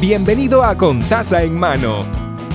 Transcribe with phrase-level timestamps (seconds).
[0.00, 2.04] Bienvenido a Contaza en Mano,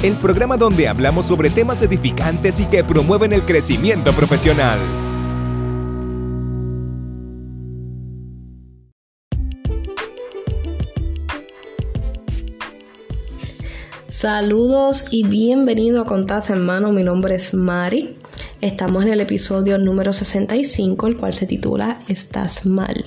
[0.03, 4.77] el programa donde hablamos sobre temas edificantes y que promueven el crecimiento profesional.
[14.09, 16.91] Saludos y bienvenido a Contaza en Mano.
[16.91, 18.17] Mi nombre es Mari.
[18.61, 23.05] Estamos en el episodio número 65, el cual se titula Estás mal.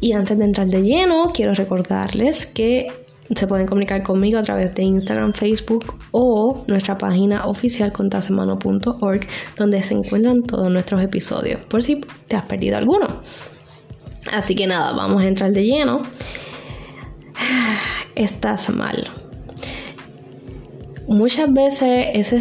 [0.00, 2.88] Y antes de entrar de lleno, quiero recordarles que
[3.34, 9.26] se pueden comunicar conmigo a través de Instagram, Facebook o nuestra página oficial contasemano.org
[9.56, 13.22] donde se encuentran todos nuestros episodios, por si te has perdido alguno.
[14.32, 16.02] Así que nada, vamos a entrar de lleno.
[18.14, 19.10] Estás mal.
[21.06, 22.36] Muchas veces ese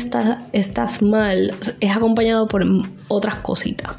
[0.54, 2.64] estás mal es acompañado por
[3.08, 3.94] otras cositas.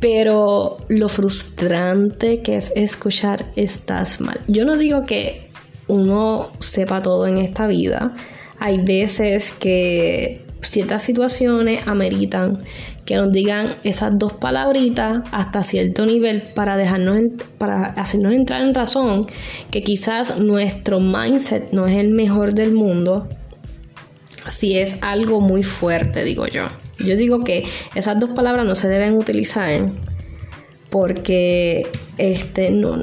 [0.00, 4.40] Pero lo frustrante que es escuchar estás mal.
[4.48, 5.51] Yo no digo que
[5.88, 8.14] uno sepa todo en esta vida.
[8.58, 12.58] Hay veces que ciertas situaciones ameritan
[13.04, 17.20] que nos digan esas dos palabritas hasta cierto nivel para dejarnos
[17.58, 19.26] para hacernos entrar en razón
[19.70, 23.26] que quizás nuestro mindset no es el mejor del mundo
[24.48, 27.64] si es algo muy fuerte digo yo yo digo que
[27.96, 29.90] esas dos palabras no se deben utilizar
[30.90, 32.96] porque este, no,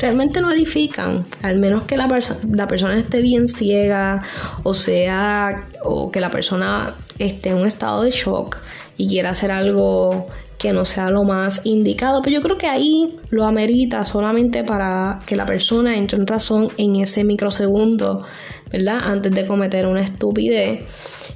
[0.00, 2.08] realmente no edifican, al menos que la,
[2.50, 4.22] la persona esté bien ciega
[4.62, 8.58] o sea, o que la persona esté en un estado de shock
[8.96, 10.26] y quiera hacer algo
[10.58, 12.22] que no sea lo más indicado.
[12.22, 16.68] Pero yo creo que ahí lo amerita solamente para que la persona entre en razón
[16.78, 18.24] en ese microsegundo,
[18.72, 19.00] ¿verdad?
[19.02, 20.84] Antes de cometer una estupidez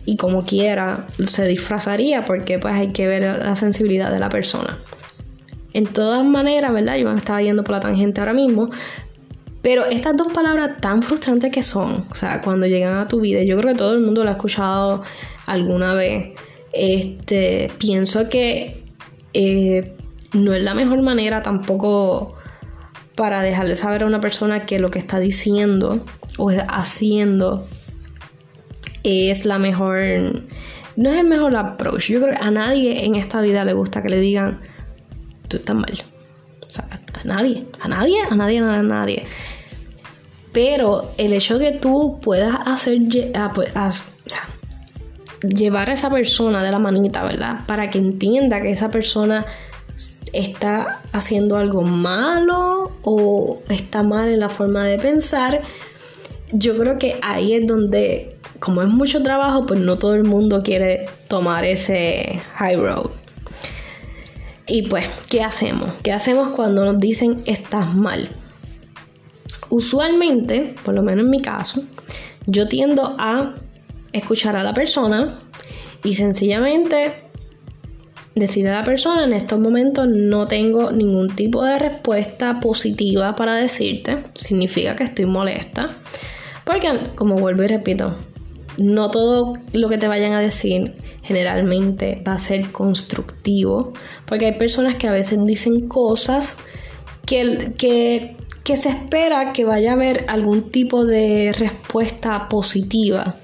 [0.07, 4.79] y como quiera se disfrazaría porque pues hay que ver la sensibilidad de la persona.
[5.73, 6.97] En todas maneras, ¿verdad?
[6.97, 8.71] Yo me estaba yendo por la tangente ahora mismo.
[9.63, 13.43] Pero estas dos palabras tan frustrantes que son, o sea, cuando llegan a tu vida,
[13.43, 15.03] yo creo que todo el mundo lo ha escuchado
[15.47, 16.33] alguna vez.
[16.73, 18.83] Este, pienso que
[19.35, 19.97] eh,
[20.33, 22.37] no es la mejor manera tampoco
[23.17, 26.07] para dejarle saber a una persona que lo que está diciendo
[26.39, 27.67] o haciendo
[29.03, 29.99] es la mejor,
[30.97, 32.09] no es el mejor approach.
[32.09, 34.61] Yo creo que a nadie en esta vida le gusta que le digan,
[35.51, 36.03] tú estás mal.
[36.67, 39.27] O sea, a nadie, a nadie, a nadie, a nadie.
[40.53, 42.99] Pero el hecho de que tú puedas hacer,
[43.55, 43.73] pues,
[45.43, 47.61] llevar a esa persona de la manita, ¿verdad?
[47.67, 49.47] Para que entienda que esa persona
[50.33, 55.63] está haciendo algo malo o está mal en la forma de pensar,
[56.53, 60.63] yo creo que ahí es donde, como es mucho trabajo, pues no todo el mundo
[60.63, 63.11] quiere tomar ese high road.
[64.71, 65.95] Y pues, ¿qué hacemos?
[66.05, 68.29] ¿Qué hacemos cuando nos dicen estás mal?
[69.69, 71.83] Usualmente, por lo menos en mi caso,
[72.47, 73.57] yo tiendo a
[74.13, 75.41] escuchar a la persona
[76.05, 77.25] y sencillamente
[78.37, 83.55] decirle a la persona en estos momentos no tengo ningún tipo de respuesta positiva para
[83.55, 85.97] decirte, significa que estoy molesta.
[86.65, 88.17] Porque, como vuelvo y repito,
[88.81, 93.93] no todo lo que te vayan a decir generalmente va a ser constructivo,
[94.27, 96.57] porque hay personas que a veces dicen cosas
[97.27, 98.37] que, que,
[98.77, 103.35] se espera que vaya a haber algún tipo de respuesta positiva.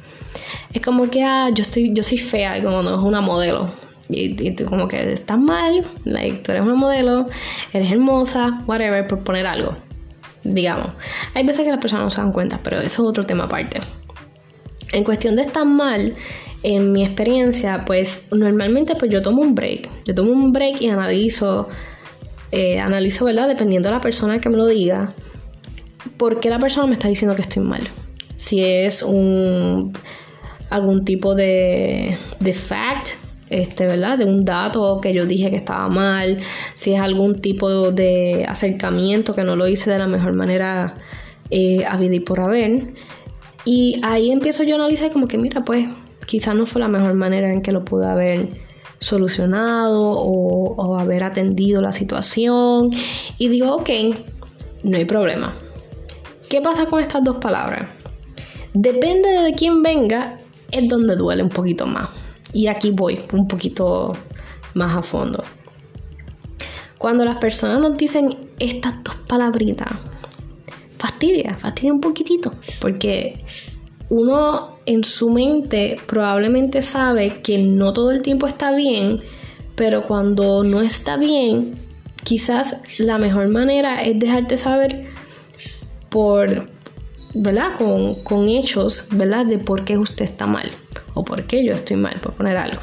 [0.72, 3.70] Es como que, ah, yo, estoy, yo soy fea como no es una modelo.
[4.08, 7.26] Y, tú como que estás mal, like, tú eres una modelo,
[7.72, 9.75] eres hermosa, whatever, por poner algo.
[10.44, 10.94] Digamos.
[11.34, 13.80] Hay veces que las personas no se dan cuenta, pero eso es otro tema aparte.
[14.92, 16.14] En cuestión de estar mal,
[16.62, 19.88] en mi experiencia, pues normalmente pues yo tomo un break.
[20.04, 21.69] Yo tomo un break y analizo,
[22.50, 23.48] eh, analizo, ¿verdad?
[23.48, 25.14] Dependiendo de la persona que me lo diga,
[26.16, 27.82] por qué la persona me está diciendo que estoy mal.
[28.36, 29.92] Si es un
[30.70, 33.10] algún tipo de, de fact,
[33.48, 34.19] este, ¿verdad?
[34.19, 36.38] De un dato que yo dije que estaba mal,
[36.75, 40.96] si es algún tipo de acercamiento que no lo hice de la mejor manera
[41.50, 42.94] eh, a vida y por haber.
[43.66, 45.88] Y ahí empiezo yo a analizar como que, mira, pues
[46.24, 48.48] quizás no fue la mejor manera en que lo pude haber
[49.00, 52.90] solucionado o, haber atendido la situación.
[53.38, 53.90] Y digo, ok,
[54.84, 55.56] no hay problema.
[56.48, 57.88] ¿Qué pasa con estas dos palabras?
[58.72, 60.38] Depende de quién venga,
[60.70, 62.10] es donde duele un poquito más.
[62.52, 64.12] Y aquí voy un poquito
[64.74, 65.42] más a fondo.
[66.98, 68.30] Cuando las personas nos dicen
[68.60, 69.88] estas dos palabritas,
[70.98, 73.44] fastidia, fastidia un poquitito, porque
[74.08, 79.20] uno en su mente probablemente sabe que no todo el tiempo está bien,
[79.75, 81.75] pero cuando no está bien,
[82.25, 85.06] quizás la mejor manera es dejarte saber
[86.08, 86.69] por
[87.38, 87.76] ¿verdad?
[87.76, 89.44] Con, con hechos, ¿verdad?
[89.44, 90.72] De por qué usted está mal
[91.14, 92.81] o por qué yo estoy mal, por poner algo.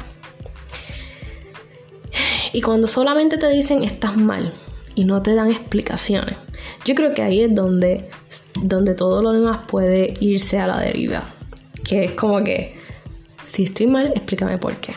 [2.52, 4.54] Y cuando solamente te dicen estás mal
[4.94, 6.36] y no te dan explicaciones,
[6.84, 8.08] yo creo que ahí es donde,
[8.62, 11.24] donde todo lo demás puede irse a la deriva.
[11.82, 12.76] Que es como que,
[13.42, 14.94] si estoy mal, explícame por qué.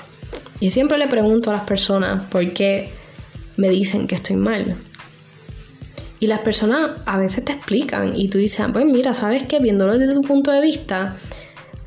[0.60, 2.90] Y siempre le pregunto a las personas por qué
[3.58, 4.76] me dicen que estoy mal.
[6.20, 9.60] Y las personas a veces te explican y tú dices, ah, pues mira, ¿sabes qué?
[9.60, 11.16] Viéndolo desde tu punto de vista,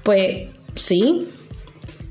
[0.05, 1.29] pues sí,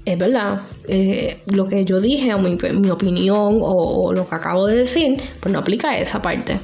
[0.03, 4.75] es verdad, eh, lo que yo dije, o mi, opinión, o, lo que acabo de
[4.75, 6.59] decir, pues no aplica esa parte.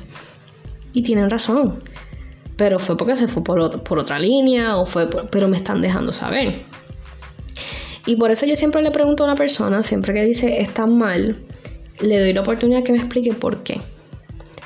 [0.94, 1.84] Y tienen razón.
[2.58, 6.64] Pero fue porque se fue por, otra línea, o fue pero me están dejando saber.
[8.08, 11.38] Y por eso yo siempre le pregunto a una persona, siempre que dice está mal,
[12.00, 13.82] le doy la oportunidad que me explique por qué.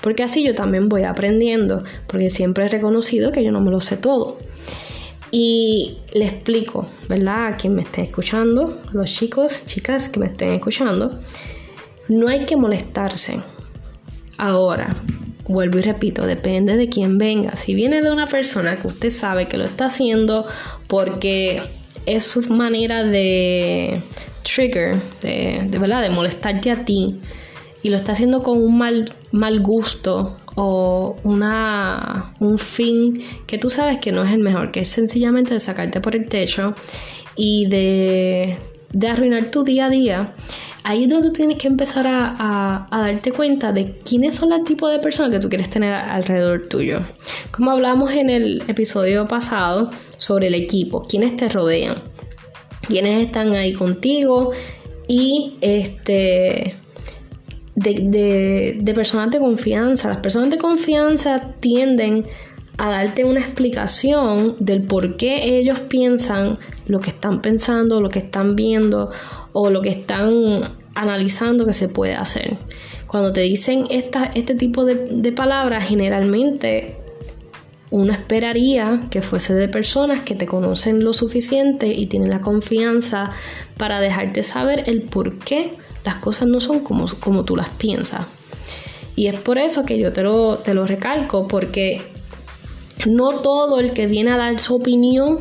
[0.02, 3.82] Porque así yo también voy aprendiendo, porque siempre he reconocido que yo no me lo
[3.82, 4.38] sé todo.
[5.32, 7.48] Y le explico, ¿verdad?
[7.48, 11.20] A quien me esté escuchando, los chicos, chicas que me estén escuchando,
[12.08, 13.40] no hay que molestarse.
[14.38, 15.04] Ahora,
[15.48, 17.56] vuelvo y repito, depende de quién venga.
[17.56, 20.48] Si viene de una persona que usted sabe que lo está haciendo
[20.88, 21.62] porque
[22.06, 24.02] es su manera de
[24.44, 26.02] trigger, de, de, ¿verdad?
[26.02, 27.20] de molestarte a ti,
[27.82, 33.70] y lo está haciendo con un mal, mal gusto o una, un fin que tú
[33.70, 36.76] sabes que no es el mejor, que es sencillamente de sacarte por el techo
[37.38, 38.58] y de,
[38.92, 40.34] de arruinar tu día a día,
[40.84, 44.66] ahí es donde tú tienes que empezar a, a, darte cuenta de quiénes son los
[44.66, 47.04] tipos de personas que tú quieres tener alrededor tuyo.
[47.52, 51.96] Como hablamos en el episodio pasado sobre el equipo, quiénes te rodean,
[52.86, 54.52] quiénes están ahí contigo
[55.08, 56.76] y este
[57.80, 60.10] de, personas de confianza.
[60.10, 62.26] Las personas de confianza tienden
[62.78, 68.20] a darte una explicación del por qué ellos piensan lo que están pensando, lo que
[68.20, 69.12] están viendo
[69.52, 72.58] o lo que están analizando que se puede hacer.
[73.08, 76.96] Cuando te dicen esta, este tipo de, de palabras, generalmente
[77.92, 83.32] uno esperaría que fuese de personas que te conocen lo suficiente y tienen la confianza
[83.78, 85.74] para dejarte saber el por qué
[86.04, 88.26] las cosas no son como, como tú las piensas.
[89.16, 92.02] Y es por eso que yo te lo, te lo recalco, porque
[93.06, 95.40] no todo el que viene a dar su opinión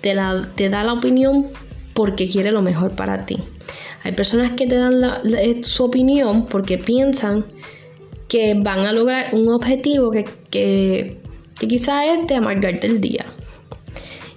[0.00, 1.46] te, la, te da la opinión
[1.94, 3.38] porque quiere lo mejor para ti.
[4.02, 7.44] Hay personas que te dan su opinión porque piensan
[8.28, 11.20] que van a lograr un objetivo que, que,
[11.58, 13.26] que quizás es de amargarte el día.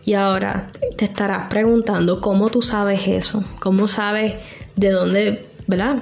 [0.05, 4.33] Y ahora te estarás preguntando cómo tú sabes eso, cómo sabes
[4.75, 5.97] de dónde, ¿verdad?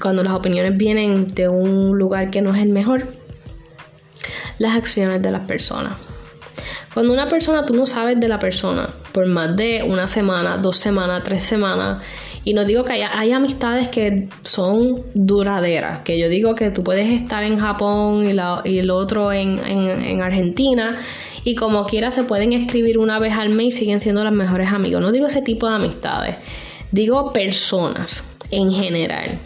[0.00, 3.06] Cuando las opiniones vienen de un lugar que no es el mejor,
[4.58, 5.94] las acciones de las personas.
[6.94, 10.78] Cuando una persona tú no sabes de la persona por más de una semana, dos
[10.78, 12.02] semanas, tres semanas,
[12.42, 17.08] y no digo que hay, amistades que son duraderas, que yo digo que tú puedes
[17.08, 21.00] estar en Japón y, y el otro en, en Argentina
[21.42, 24.68] y como quiera se pueden escribir una vez al mes y siguen siendo los mejores
[24.68, 25.00] amigos.
[25.00, 26.36] No digo ese tipo de amistades,
[26.96, 29.38] digo personas en general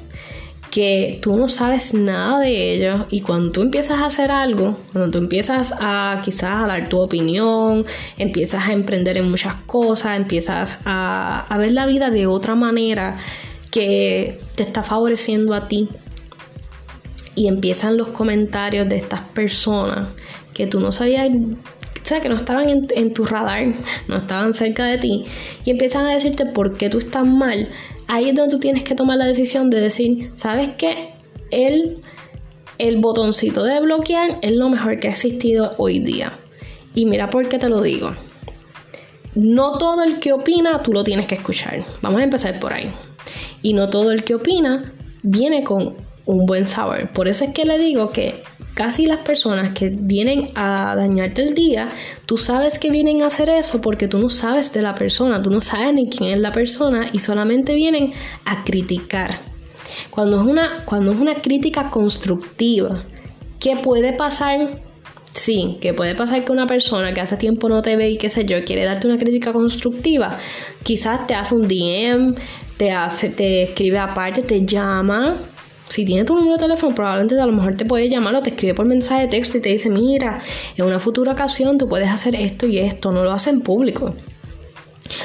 [0.71, 5.11] que tú no sabes nada de ellos y cuando tú empiezas a hacer algo, cuando
[5.11, 7.85] tú empiezas a quizás a dar tu opinión,
[8.19, 13.19] empiezas a emprender en muchas cosas, empiezas a, a ver la vida de otra manera
[13.73, 15.89] que te está favoreciendo a ti.
[17.35, 20.09] Y empiezan los comentarios de estas personas
[20.55, 21.31] que tú no sabías
[22.03, 23.75] o sea, que no estaban en, tu radar,
[24.09, 25.25] no estaban cerca de ti,
[25.65, 27.69] y empiezan a decirte por qué tú estás mal,
[28.09, 31.15] ahí es donde tú tienes que tomar la decisión de decir, ¿sabes qué?
[31.51, 31.99] El,
[32.79, 36.39] el botoncito de bloquear es lo mejor que ha existido hoy día.
[36.95, 38.15] Y mira por qué te lo digo.
[39.35, 41.85] No todo el que opina tú lo tienes que escuchar.
[42.03, 42.93] Vamos a empezar por ahí.
[43.63, 44.93] Y no todo el que opina
[45.23, 47.11] viene con un buen sabor.
[47.13, 48.43] Por eso es que le digo que
[48.75, 51.89] casi las personas que vienen a dañarte el día,
[52.27, 55.51] tú sabes que vienen a hacer eso porque tú no sabes de la persona, tú
[55.51, 58.13] no sabes ni quién es la persona y solamente vienen
[58.45, 59.39] a criticar.
[60.11, 63.05] Cuando es una, cuando es una crítica constructiva,
[63.59, 64.81] ¿qué puede pasar?
[65.33, 68.29] Sí, que puede pasar que una persona que hace tiempo no te ve y qué
[68.31, 70.37] sé yo, quiere darte una crítica constructiva,
[70.83, 72.35] quizás te hace un DM,
[72.77, 75.37] te hace, te escribe aparte, te llama,
[75.91, 78.51] si tiene tu número de teléfono, probablemente a lo mejor te puede llamar o te
[78.51, 80.41] escribe por mensaje de texto y te dice, mira,
[80.77, 84.15] en una futura ocasión tú puedes hacer esto y esto, no lo hace en público.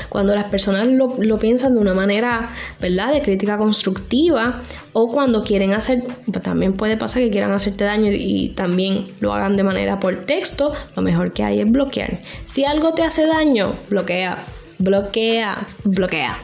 [0.09, 2.49] Cuando las personas lo, piensan de una manera,
[2.81, 7.83] ¿verdad?, de crítica constructiva, o cuando quieren hacer, pues también puede pasar que quieran hacerte
[7.83, 12.21] daño y también lo hagan de manera por texto, lo mejor que hay es bloquear.
[12.47, 14.43] Si algo te hace daño, bloquea,
[14.79, 16.39] bloquea, bloquea.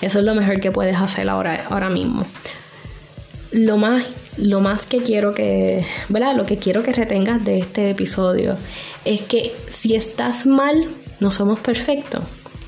[0.00, 2.24] Eso es lo mejor que puedes hacer ahora, ahora mismo.
[3.52, 4.04] Lo más,
[4.36, 6.36] lo más que quiero que, ¿verdad?
[6.36, 8.56] Lo que quiero que retengas de este episodio
[9.04, 10.88] es que si estás mal,
[11.20, 12.22] no somos perfectos.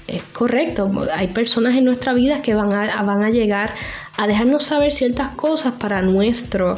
[0.06, 3.75] Es correcto, hay personas en nuestra vida que van a, van a llegar
[4.16, 6.76] a dejarnos saber ciertas cosas para nuestro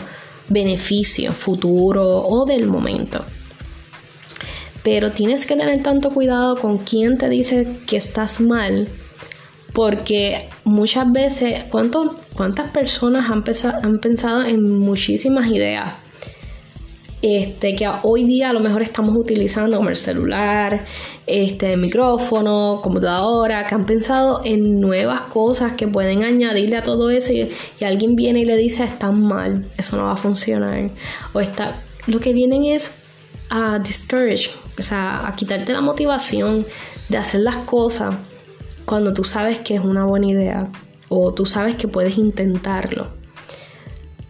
[0.48, 3.24] beneficio futuro o del momento.
[4.82, 8.88] Pero tienes que tener tanto cuidado con quién te dice que estás mal,
[9.72, 13.44] porque muchas veces, ¿cuántas personas han,
[13.82, 15.94] han pensado en muchísimas ideas?
[17.22, 20.86] Este, que hoy día a lo mejor estamos utilizando como el celular,
[21.26, 27.34] este, micrófono, computadora, que han pensado en nuevas cosas que pueden añadirle a todo eso
[27.34, 30.90] y, y alguien viene y le dice están mal, eso no va a funcionar.
[31.34, 33.02] O está, lo que vienen es
[33.50, 36.64] a discourage, o sea, a quitarte la motivación
[37.10, 38.14] de hacer las cosas
[38.90, 40.68] cuando tú sabes que es una buena idea
[41.08, 43.06] o tú sabes que puedes intentarlo.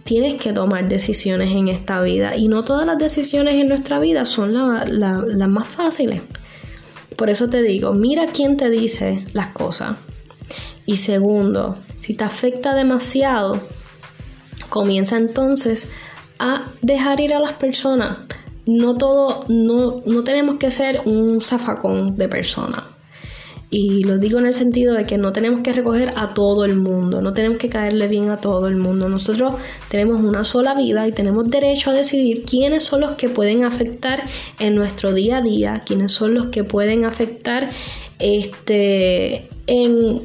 [0.04, 4.26] Tienes que tomar decisiones en esta vida y no todas las decisiones en nuestra vida
[4.26, 6.20] son las más fáciles.
[7.16, 9.96] Por eso te digo, mira quién te dice las cosas.
[10.84, 13.62] Y segundo, si te afecta demasiado,
[14.68, 15.94] comienza entonces
[16.38, 18.18] a dejar ir a las personas
[18.66, 22.99] no todo, no, no tenemos que ser un zafacón de persona.
[23.72, 26.74] Y lo digo en el sentido de que no tenemos que recoger a todo el
[26.74, 29.08] mundo, no tenemos que caerle bien a todo el mundo.
[29.08, 29.54] Nosotros
[29.88, 34.24] tenemos una sola vida y tenemos derecho a decidir quiénes son los que pueden afectar
[34.58, 37.70] en nuestro día a día, quiénes son los que pueden afectar
[38.18, 40.22] este, en,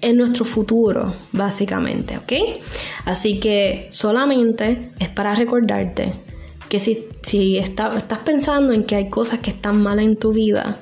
[0.00, 2.32] en nuestro futuro, básicamente, ¿ok?
[3.04, 6.14] Así que solamente es para recordarte
[6.68, 10.78] que si, si estás pensando en que hay cosas que están mal en tu vida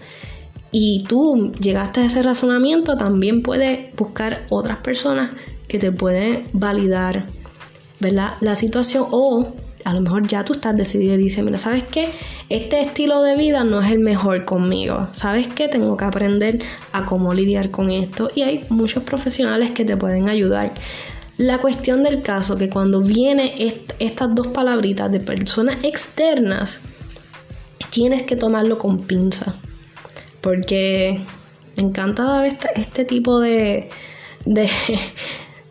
[0.73, 5.31] y tú llegaste a ese razonamiento, también puedes buscar otras personas
[5.69, 7.27] que te pueden validar
[8.01, 8.35] ¿verdad?
[8.41, 9.55] la situación o
[9.87, 12.11] a lo mejor ya tú estás decidido y dices, mira, ¿sabes qué?
[12.49, 15.09] Este estilo de vida no es el mejor conmigo.
[15.13, 15.69] ¿Sabes qué?
[15.69, 16.59] Tengo que aprender
[16.91, 18.29] a cómo lidiar con esto.
[18.35, 20.75] Y hay muchos profesionales que te pueden ayudar.
[21.37, 26.81] La cuestión del caso que cuando viene estas dos palabritas de personas externas,
[27.91, 29.55] tienes que tomarlo con pinza.
[30.47, 31.23] Porque
[31.77, 33.89] encanta dar este, este tipo de,
[34.45, 34.71] de,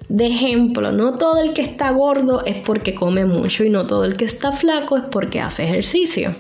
[0.10, 0.92] de ejemplo.
[0.92, 4.26] No todo el que está gordo es porque come mucho y no todo el que
[4.26, 6.36] está flaco es porque hace ejercicio.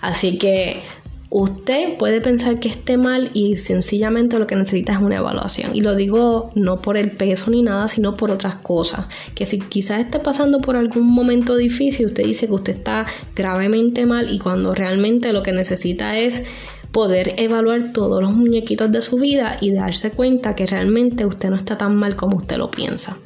[0.00, 0.82] Así que
[1.30, 5.74] usted puede pensar que esté mal y sencillamente lo que necesita es una evaluación.
[5.74, 9.06] Y lo digo no por el peso ni nada, sino por otras cosas.
[9.34, 14.06] Que si quizás esté pasando por algún momento difícil, usted dice que usted está gravemente
[14.06, 16.44] mal y cuando realmente lo que necesita es
[16.94, 21.56] poder evaluar todos los muñequitos de su vida y darse cuenta que realmente usted no
[21.56, 23.18] está tan mal como usted lo piensa.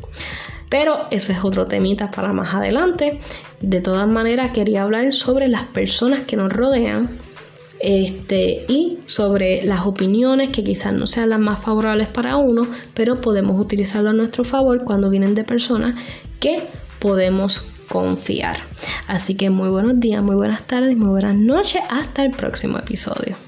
[0.71, 3.21] Pero eso es otro temita para más adelante.
[3.61, 7.11] De todas maneras, quería hablar sobre las personas que nos rodean
[7.79, 13.21] este, y sobre las opiniones que quizás no sean las más favorables para uno, pero
[13.21, 15.95] podemos utilizarlo a nuestro favor cuando vienen de personas
[16.41, 16.63] que
[17.01, 18.57] podemos confiar.
[19.09, 23.48] Así que muy buenos días, muy buenas tardes, muy buenas noches, hasta el próximo episodio.